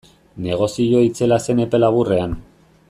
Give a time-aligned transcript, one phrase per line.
[0.45, 2.37] Negozio itzela zen epe laburrean.